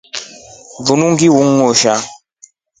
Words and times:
Linu 0.85 1.07
ngili 1.11 1.35
yuusa. 1.57 1.93